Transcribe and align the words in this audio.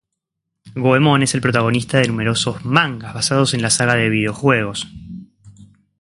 Goemon 0.73 1.21
es 1.21 1.35
el 1.35 1.41
protagonista 1.41 1.99
de 1.99 2.07
numerosos 2.07 2.65
mangas 2.65 3.13
basados 3.13 3.53
en 3.53 3.61
la 3.61 3.69
saga 3.69 3.93
de 3.93 4.09
videojuegos. 4.09 4.87